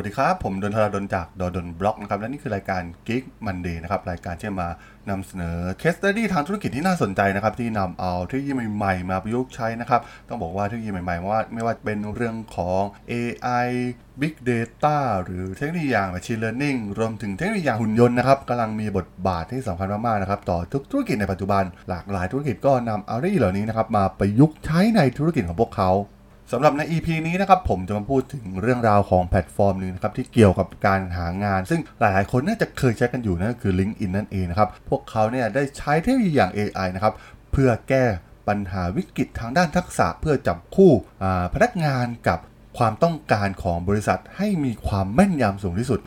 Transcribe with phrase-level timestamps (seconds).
[0.00, 1.26] วัสดีครับ ผมดนทราดนจาก
[1.56, 4.68] ดนบล็อกนะครับ และนี่คือรายการ Geek Monday นะครับ รายการที่มา
[5.10, 13.68] นำเสนอเคส t ดี้ทางธุรกิจที่น่าสนใจนะครับ ที่นำเอาเทคโนโลยีใหม่ๆ มาประยุกต์ใช้นะครับ ต้องบอกว่าเทคโนโลยีใหม่ๆว่าไม่ว่าเป็นเรื่องของ AI
[14.20, 25.92] Big Data หรือเทคโนโลยีอย่าง Machine Learning รวมถึงเทคโนโลยีอย่างหุ่นยนต์นะครับกำลังมีบทบาทที่สำคัญมากๆนะครับต่อทุกธุรกิจในปัจจุบัน หลากหลายธุรกิจก็นำเอาเทคโนโลยีเหล่านี้นะครับมาประยุกต์ใช้ในธุรกิจของพวกเขา
[26.52, 37.14] สำหรับใน EP นี้นะครับผมจะมาพูดถึงเรื่องราวของแพลตฟอร์มหนึ่งนะครับที่เกี่ยวกับการหางาน ซึ่งหลายๆ คนน่าจะเคยใช้กันอยู่นั่นคือ LinkedIn นั่นเองนะครับพวกเขาเนี่ยได้ใช้เทคโนโลยีอย่าง AI นะครับ
[37.52, 38.04] เพื่อแก้
[38.48, 40.92] ปัญหาวิกฤตทางด้านทักษะ เพื่อจับคู่
[41.54, 42.38] พนักงานกับ
[42.78, 46.00] ความต้องการของบริษัทให้มีความแม่นยำสูงที่สุด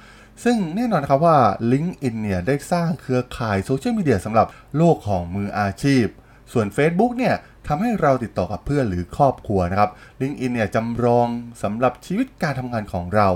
[0.44, 1.38] ซึ่งแน่นอนนะครับว่า
[1.72, 6.06] LinkedIn เนี่ยได้สร้างเครือข่ายโซเชียลมีเดียสำหรับโลกของมืออาชีพ
[6.54, 7.36] ส่วน Facebook เนี่ย
[7.68, 9.90] ทำให้เราติดต่อกับเพื่อนหรือครอบครัวนะครับ
[10.22, 11.28] LinkedIn เนี่ยจำลอง
[11.64, 13.28] สำหรับชีวิตการทำงานของเรา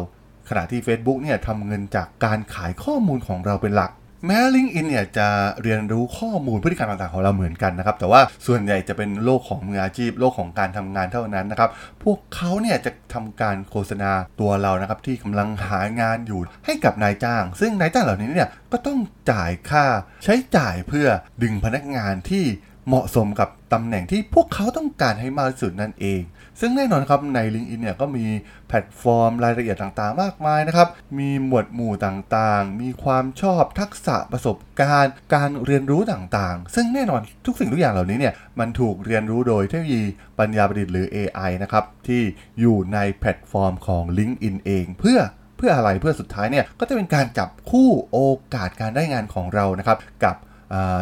[0.50, 3.92] ขณะที่ Facebook เนี่ยทำเงินจากการขายข้อมูลของเราเป็นหลัก
[4.26, 5.28] แม้ LinkedIn เนี่ยจะ
[5.62, 11.70] เรียนรู้ข้อมูลพฤติกรรมต่างๆของเราเหมือนกันนะครับ แต่ว่าส่วนใหญ่จะเป็นโลกของมืออาชีพ โลกของการทำงานเท่านั้นนะครับ
[12.04, 19.00] พวกเขาเนี่ยจะทำการโฆษณาตัวเรานะครับที่กำลังหางานอยู่ให้กับนายจ้าง ซึ่งนายจ้างเหล่านี้เนี่ยก็ต้อง
[19.32, 19.86] จ่ายค่า
[20.24, 21.08] ใช้จ่ายเพื่อ
[21.44, 22.46] ดึงพนักงานที่
[22.88, 26.22] เหมาะสมกับตำแหน่งที่พวกเขาต้องการให้มากที่สุดนั่นเอง
[26.60, 28.26] ซึ่งแน่นอนครับใน LinkedIn เนี่ยก็มี
[28.68, 30.88] แพลตฟอร์มรายละเอียดต่างๆ มากมายนะครับ
[31.20, 40.04] มีหมวดหมู่ต่างๆ มีความชอบทักษะประสบการณ์ การเรียนรู้ต่างๆ ซึ่งแน่นอนทุกสิ่งทุกอย่างเหล่านี้เนี่ยมันถูกเรียนรู้โดยเทคโนโลยี
[40.40, 42.22] ปัญญาประดิษฐ์หรือ AI นะครับที่
[42.60, 45.20] อยู่ในแพลตฟอร์มของ LinkedIn เอง เพื่อ
[45.58, 48.20] เพื่ออะไรเพื่อสุดท้ายเนี่ยก็จะเป็นการจับคู่โอ
[48.54, 50.36] กาสการได้งานของเรานะครับกับ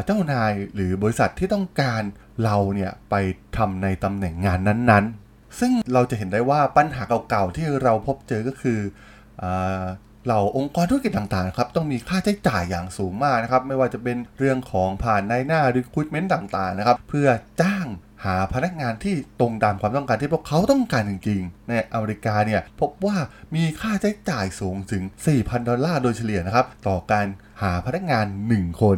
[0.06, 2.04] เจ้านายหรือบริษัทที่ต้องการ
[2.44, 3.16] เราเนี่ยไป
[3.58, 8.80] ทำในตำแหน่งงานนั้นๆ ซึ่งเราจะเห็นได้ว่าปัญหาเก่าๆที่เราพบเจอก็คือ
[10.26, 17.28] เหล่าองค์กรธุรกิจต่างๆครับต้องมีค่าใช้จ่ายอย่างสูงมากนะครับ ไม่ว่าจะเป็นเรื่องของผ่านในหน้า recruitment ต่างๆนะครับ เพื่อ
[17.62, 17.88] จ้าง
[18.26, 23.18] หาพนักงานที่ตรงตามความต้องการที่พวกเขาต้องการจริงๆ ในอเมริกาเนี่ยพบว่า
[23.56, 25.04] มีค่าใช้จ่ายสูงถึง
[25.36, 27.28] 4,000 ดอลลาร์โดยเฉลี่ยนะครับ ต่อการ
[27.62, 28.98] หาพนักงาน 1 คน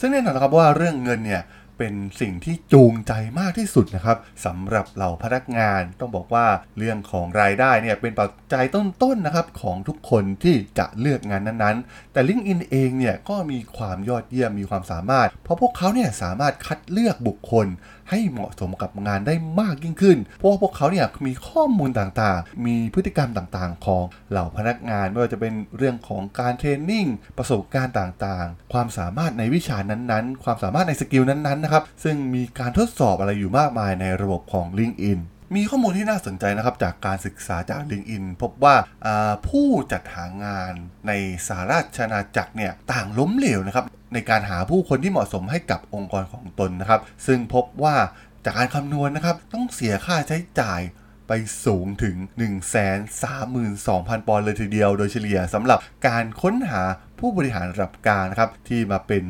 [0.00, 1.42] ซึ่งแน่นอนนะครับว่าเรื่องเงินเนี่ย
[1.78, 6.46] เป็นสิ่งที่จูงใจมากที่สุดนะครับสำหรับเหล่าพนักงานต้องบอกว่า
[6.78, 17.66] เรื่องของรายได้เนี่ยเป็นปัจจัยต้นๆนนะครับของทุกคนที่จะเลือกงานนั้นๆ แต่ LinkedIn เองเนี่ยก็มีความยอดเยี่ยมมีความสามารถ เพราะพวกเขาเนี่ยสามารถคัดเลือกบุคคล
[18.10, 27.06] ให้เหมาะสมกับงานได้มากยิ่งขึ้น เพราะว่าพวกเขาเนี่ยมีข้อมูลต่างๆ มีพฤติกรรมต่างๆ ของเหล่าพนักงานไม่ว่าจะเป็นเรื่องของการเทรนนิ่ง
[27.38, 35.20] ประสบการณ์ต่างๆ ความสามารถในวิชานั้นๆ ความสามารถในสกิลนั้นๆนะครับซึ่งมีการทดสอบอะไรอยู่มากมายในระบบของ LinkedIn
[35.54, 38.74] มีข้อมูลที่น่าสนใจนะครับจากการศึกษาจาก LinkedIn พบว่า
[39.48, 40.72] ผู้จัดหางาน
[41.06, 41.12] ใน
[41.46, 43.84] สหราชอาณาจักรเนี่ยต่างล้มเหลวนะครับ
[44.14, 47.96] ในการหาผู้คนที่เหมาะสมให้กับองค์กรของตนนะครับ ซึ่งพบว่า
[48.44, 50.80] จากการคำนวณนนะครับ ต้องเสียค่าใช้จ่าย
[51.28, 51.32] ไป
[51.66, 52.16] สูงถึง
[53.02, 56.82] 132,000 ปอนด์เลยทีเดียว โดยเฉลี่ยสำหรับการค้นหา
[57.18, 59.24] ผู้บริหารระดับกลางนะครับ ที่มาเป็น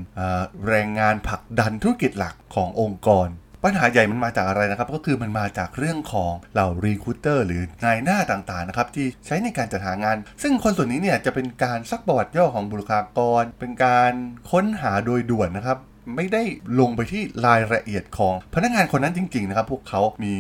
[0.69, 3.29] แรงงานผลักดันธุรกิจหลักขององค์กร
[3.65, 14.13] ปัญหาใหญ่มันมาจากอะไรนะครับ ก็คือมันมาจากเรื่องของเหล่า recruiter หรือนายหน้าต่างๆนะครับที่ใช้ในการจัดหางาน ซึ่งคนส่วนนี้เนี่ยจะเป็นการซักประวัติย่อของบุคลากร เป็นการ
[14.51, 15.79] ค้นหาโดยด่วนนะครับ
[16.17, 16.43] ไม่ได้
[16.81, 20.35] ลงไปที่รายละเอียดของพนักงานคนนั้นจริง ๆ นะครับ พวกเขามี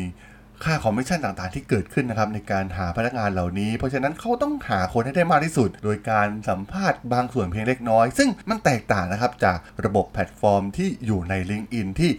[0.65, 12.10] ค่าคอมมิชชั่นต่างๆ ที่เกิดขึ้นนะครับในการหาพนักงานเหล่านี้ เพราะฉะนั้นเขาต้องหาคนให้ได้มากที่สุด โดยการสัมภาษณ์บางส่วนเพียงเล็กน้อย ซึ่งมันแตกต่างนะครับจากระบบแพลตฟอร์มที่อยู่ใน LinkedIn ที่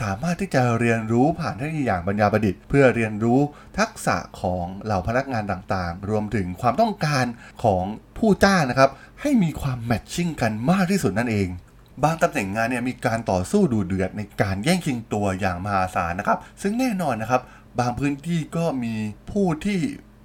[0.00, 3.40] สามารถที่จะเรียนรู้ผ่านเทคโนโลยีอย่างปัญญาประดิษฐ์เพื่อเรียนรู้
[3.78, 7.24] ทักษะของเหล่าพนักงานต่างๆ รวมถึงความต้องการ
[7.64, 7.84] ของ
[8.18, 8.90] ผู้จ้างนะครับ
[9.20, 11.48] ให้มีความ matching กันมากที่สุดนั่นเอง
[12.04, 17.42] บางตำแหน่งงานเนี่ยมีการต่อสู้ดุเดือดในการแย่งชิงตัวอย่างมหาศาลนะครับ ซึ่งแน่นอนนะครับ
[17.80, 18.94] บางพื้นที่ก็มี
[19.30, 19.78] ผู้ที่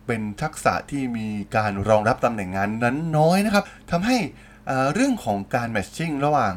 [0.07, 4.18] เป็นทักษะที่มีการรองรับตำแหน่งงานนั้นน้อยนะครับทำให้
[4.94, 6.54] เรื่องของการแมทชิ่งระหว่าง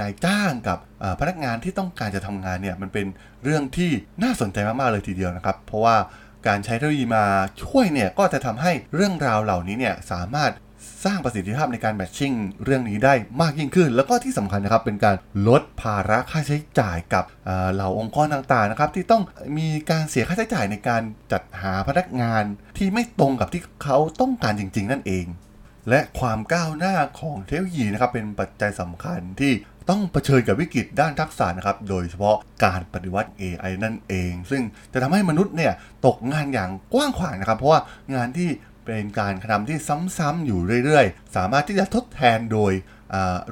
[0.00, 0.78] นายจ้างกับ
[1.20, 3.06] พนักงานที่ต้องการจะทำงานเนี่ยมันเป็น
[3.44, 3.90] เรื่องที่
[4.22, 5.96] น่าสนใจมาก ๆ เลยทีเดียวนะครับ เพราะว่า
[6.48, 7.24] การใช้เทคโนโลยีมา
[7.62, 10.52] ช่วยเนี่ยก็จะทำให้เรื่องราวเหล่านี้เนี่ยสามารถ
[11.04, 12.32] สร้างประสิทธิภาพในการแมทชิ่ง
[12.64, 15.16] เรื่องนี้ได้มากยิ่งขึ้น แล้วก็ที่สำคัญนะครับเป็นการ
[15.48, 17.24] ลดภาระค่าใช้จ่ายกับ
[17.72, 19.22] เหล่าองค์กรต่างๆนะครับที่ต้อง
[19.58, 21.02] มีการเสียค่าใช้จ่ายในการ
[21.32, 22.42] จัดหาพนักงาน
[22.76, 25.26] ที่ไม่ตรงกับที่เขาต้องการจริง ๆ นั่นเอง
[25.88, 29.52] และความก้าวหน้าของเทคโนโลยีนะครับเป็นปัจจัยสำคัญที่
[29.88, 34.62] ต้องเผชิญกับวิกฤตด้านทักษะนะครับ โดยเฉพาะการปฏิวัติ AI นั่นเอง ซึ่ง
[34.92, 35.72] จะทำให้มนุษย์เนี่ย
[36.06, 37.80] ตกงานอย่างกว้างขวางนะครับ เพราะว่า
[38.14, 38.50] งานที่
[38.84, 39.78] เป็นการกระทำที่
[40.18, 42.72] ซ้ำๆอยู่เรื่อยๆ สามารถที่จะทดแทนโดย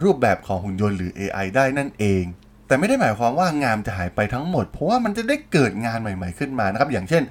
[0.03, 2.25] รูปแบบของหุ่นยนต์หรือ AI ได้นั่นเอง
[2.67, 7.23] แต่ไม่ได้หมายความว่างานจะหายไปทั้งหมด เพราะว่ามันจะได้เกิดงานใหม่ๆขึ้นมานะครับ อย่างเช่น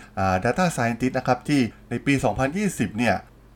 [0.43, 2.13] Data Scientist นะครับที่ในปี
[2.55, 3.15] 2020 เนี่ย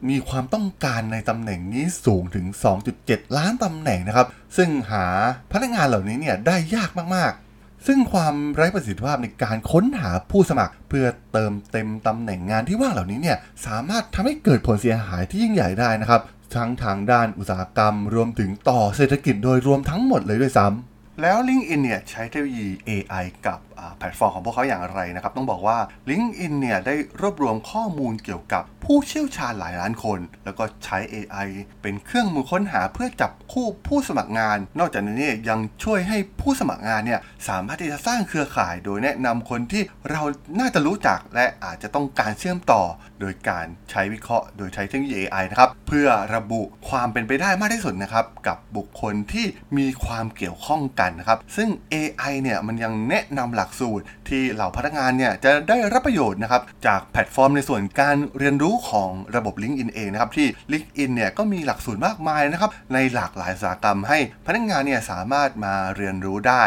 [0.09, 2.45] มีความต้องการในตำแหน่งนี้สูงถึง
[2.91, 5.05] 2.7 ล้านตำแหน่งนะครับ ซึ่งหา
[5.51, 16.21] พนักงานเหล่านี้เนี่ยได้ยากมากๆ ซึ่งความไร้ประสิทธิภาพในการค้นหาผู้สมัคร เพื่อเติมเต็มตำแหน่งงานที่ว่างเหล่านี้เนี่ยสามารถทำให้เกิดผลเสียหายที่ยิ่งใหญ่ได้นะครับ
[16.55, 23.59] ทั้งทางด้านอุตสาหกรรม รวมถึงต่อเศรษฐกิจโดยรวมทั้งหมดเลยด้วยซ้ำแล้ว LinkedIn เนี่ยใช้เทคโนโลยี AI กับ
[23.97, 25.77] แพลตฟอร์มของพวกเขาอย่างไรนะครับ ต้องบอกว่า
[26.09, 31.47] LinkedIn เนี่ยได้รวบรวมข้อมูลเกี่ยวกับผู้เชี่ยวชาญหลายล้านคน แล้วก็ใช้ AI
[31.81, 40.21] เป็นเครื่องมือค้นหาเพื่อจับคู่ผู้สมัครงาน นอกจากนี้ยังช่วยให้ผู้สมัครงานเนี่ยสามารถที่จะสร้างเครือข่าย โดยแนะนำคนที่เรา
[40.59, 42.83] น่าจะรู้จักและอาจจะต้องการเชื่อมต่อ
[43.19, 49.45] โดยการใช้วิเคราะห์ โดยใช้เทคโนโลยี AI นะครับเพื่อระบุความเป็นไปได้มากที่สุดนะครับกับบุคคลที่
[49.77, 66.63] มีความเกี่ยวข้องกันนะครับซึ่ง AI เนี่ยมันยังแนะนำหลักสูตรที่เหล่าพนักงานเนี่ยจะได้รับประโยชน์นะครับจากแพลตฟอร์มในส่วนการเรียนรู้ของระบบ LinkedIn เองนะครับที่ LinkedIn เนี่ยก็มีหลักสูตรมากมายนะครับในหลากหลายสาหกรรมให้พนักงานเนี่ยสามารถมาเรียนรู้ได้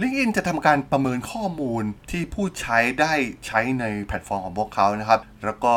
[0.00, 3.14] LinkedIn จะทำการประเมินข้อมูลที่ผู้ใช้ได้
[3.46, 5.74] ใช้ในแพลตฟอร์มของพวกเขานะครับ แล้วก็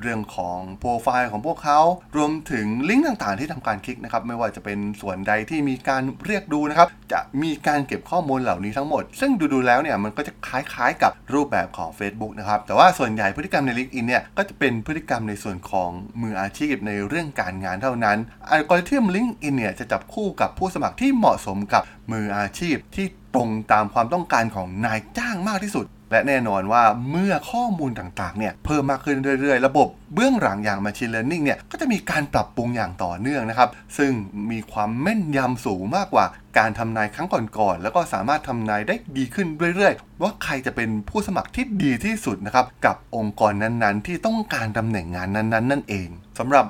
[0.00, 1.80] เรื่องของโปรไฟล์ของพวกเขา
[2.16, 15.90] รวมถึงลิงก์ต่างๆที่ทำการคลิกนะครับ ไม่ว่าจะเป็นส่วนใดที่มีการเรียกดูนะครับ จะมีการเก็บข้อมูลเหล่านี้ทั้งหมด ซึ่งดูๆแล้วเนี่ยมันก็จะคล้ายๆกับรูปแบบของ Facebook นะครับ แต่ว่าส่วนใหญ่พฤติกรรมใน LinkedIn เนี่ยก็จะเป็นพฤติกรรมในส่วนของ
[16.22, 18.18] มืออาชีพในเรื่องการงานเท่านั้น
[18.50, 21.82] อัลกอริทึม LinkedIn เนี่ยจะจับคู่กับผู้สมัครที่เหมาะสมกับ
[22.12, 33.68] มืออาชีพที่ ตรงตามความต้องการของนายจ้างมากที่สุด และแน่นอนว่าเมื่อข้อมูลต่างๆเนี่ยเพิ่มมากขึ้นเรื่อยๆ ระบบ เบื้องหลังอย่าง Machine Learning เนี่ยก็จะมีการปรับปรุงอย่างต่อเนื่องนะครับ
[33.98, 34.12] ซึ่ง
[34.50, 36.26] มีความแม่นยำสูงมากกว่า
[36.58, 37.28] การทำนายครั้ง
[37.58, 46.08] ก่อนๆ แล้วก็สามารถทำนายได้ดีขึ้นเรื่อยๆ ว่าใครจะเป็นผู้สมัครที่ดีที่สุดนะครับ กับองค์กรนั้นๆ ที่ต้องการตำแหน่งงานนั้นๆ นั่นเอง
[46.38, 46.66] สำหรับ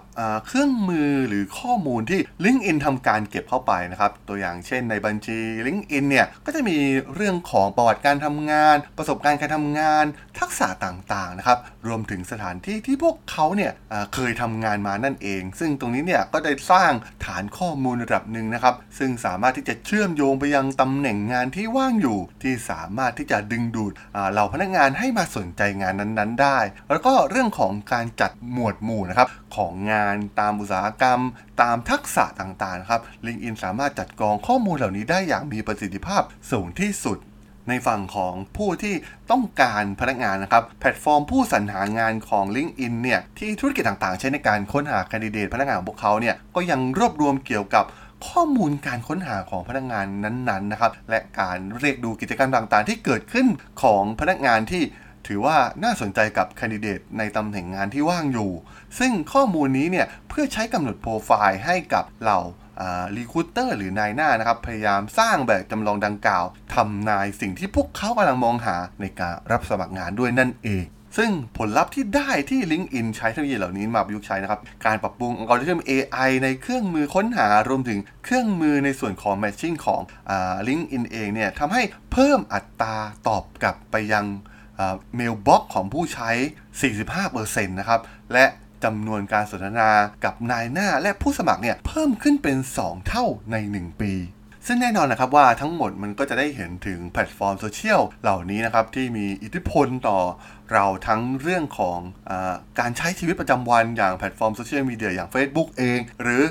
[0.46, 6.76] เครื่องมือหรือข้อมูลที่ LinkedIn ทำการเก็บเข้าไปนะครับ ตัวอย่างเช่นในบัญชี LinkedIn เนี่ยก็จะมี
[7.14, 10.04] เรื่องของประวัติการทำงาน ประสบการณ์การทำงาน
[10.38, 13.72] ทัก ษะต่างๆนะครับรวมถึงสถานที่ที่พวกเขาเนี่ย
[14.14, 16.92] เคยทำงานมานั่นเอง ซึ่งตรงนี้เนี่ยก็ได้สร้าง
[17.24, 23.92] ฐานข้อมูลระดับหนึ่งนะครับ ซึ่งสามารถที่จะเชื่อมโยงไปยังตำแหน่งงานที่ว่างอยู่ ที่สามารถที่จะดึงดูด
[24.32, 26.58] เหล่าพนักงานให้มาสนใจงานนั้น ๆ ได้
[26.90, 31.20] แล้วก็เรื่องของการจัดหมวดหมู่นะครับของงานตามอุตสาหกรรม
[31.62, 37.18] ตามทักษะต่างๆครับ LinkedIn สามารถจัดกรองข้อมูลเหล่านี้ได้อย่างมีประสิทธิภาพสูงที่สุด
[37.68, 38.94] ในฝั่งของผู้ที่
[39.30, 47.84] ต้องการพนักงานนะครับ แพลตฟอร์มผู้สรรหางานของ LinkedIn เนี่ยที่ธุรกิจต่างๆ ใช้ในการค้นหาคนดิเดตพนักงานของพวกเขาเนี่ยก็ยังรวบรวมเกี่ยวกับ
[48.28, 53.46] ข้อมูลการค้นหาของพนักงานนั้นๆนะครับ และการเรียกดูกิจกรรมต่างๆ ที่เกิดขึ้น
[53.82, 54.82] ของพนักงานที่
[55.26, 58.50] ถือว่าน่าสนใจกับ candidate ในตำแหน่งงานที่ว่างอยู่
[58.98, 62.40] ซึ่งข้อมูลนี้เนี่ยเพื่อใช้กำหนดโปรไฟล์ให้กับเหล่า
[63.16, 66.44] recruiter หรือนายหน้านะครับ พยายามสร้างแบบจำลองดังกล่าว
[66.74, 70.84] ทำนายสิ่งที่พวกเขากำลังมองหาในการรับสมัครงานด้วยนั่นเอง
[71.18, 80.32] ซึ่งผลลัพธ์ที่ได้ที่ LinkedIn ใช้เทคโนโลยีเหล่านี้มาประยุกต์ใช้นะครับ การปรับปรุงอัลกอริทึม AI ในเครื่องมือค้นหารวมถึงเครื่องมือในส่วนของ Matching ของอ
[80.68, 81.82] LinkedIn เองเนี่ยทำให้
[82.12, 82.96] เพิ่มอัตรา
[83.28, 84.24] ตอบกลับไปยัง
[85.16, 86.30] mailbox ของผู้ใช้
[86.84, 88.00] 45%นะครับ
[88.32, 88.44] และ
[88.84, 89.90] จำนวนการสนทนา
[90.24, 94.14] กับนายหน้าและผู้สมัครเนี่ยเพิ่มขึ้นเป็น 2 เท่าใน 1 ปี
[94.66, 100.18] ซึ่งแน่นอนนะครับว่าทั้งหมดมันก็จะได้เห็นถึงแพลตฟอร์มโซเชียลเหล่านี้นะครับที่มีอิทธิพลต่อ
[100.72, 101.98] เราทั้งเรื่องของ
[102.30, 102.32] อ
[102.80, 106.42] การใช้ชีวิตประจำวันอย่างแพลตฟอร์มโซเชียลมีเดียอย่าง Facebook เอง หรือ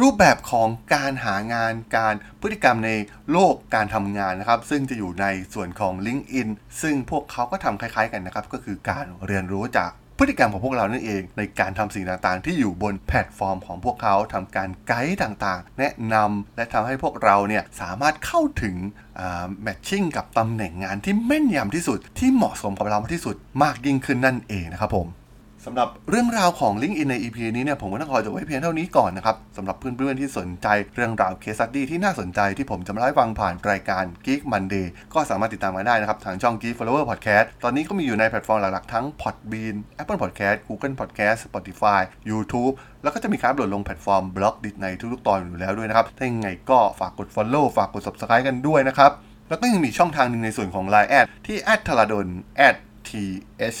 [0.00, 2.90] รูปแบบของการหางานการพฤติกรรมใน
[3.32, 6.48] โลกการทำงานนะครับ ซึ่งจะอยู่ในส่วนของ LinkedIn
[6.82, 9.90] ซึ่งพวกเขาก็ทำคล้ายๆกันนะครับ ก็คือการเรียนรู้จาก
[10.22, 18.76] พฤติกรรมของพวกเรานั่นเอง ในการทำสิ่งต่างๆ ที่อยู่บนแพลตฟอร์มของพวกเขาทำการไกด์ต่างๆ แนะนำและทำให้พวกเราเนี่ยสามารถเข้าถึง
[19.62, 25.06] แมทชิ่งกับตำแหน่งงานที่แม่นยำที่สุดที่เหมาะสมกับเราที่สุดมากยิ่งขึ้นนั่นเองนะครับผม
[25.66, 37.46] สำหรับเรื่องราวของ LinkedIn ใน EP นี้เนี่ยผมก็ต้องขอจบไว้เพียงเท่านี้ก่อนนะครับสำหรับเพื่อนๆที่สนใจเรื่องราว case study ที่น่าสนใจที่ผมจะมาเล่าให้ฟังผ่านรายการ Geek Monday ก็สามารถติดตามมาได้นะครับ ทางช่อง Geek Forever Podcast
[37.64, 42.00] ตอนนี้ก็มีอยู่ในแพลตฟอร์มหลักๆทั้ง Podbean Apple Podcast Google Podcast Spotify
[42.30, 49.10] YouTube แล้วก็จะมีการอัปโหลดลงแพลตฟอร์ม Blockdit ในทุกๆตอนอยู่แล้วด้วยนะครับถ้ายังไงก็ฝากกด Follow ฝากกด Subscribe กันด้วยนะครับ
[49.48, 52.26] แล้วก็ยังมีช่องทางหนึ่งในส่วนของ Line แอดที่แอดทราดน
[53.08, 53.10] T
[53.74, 53.80] H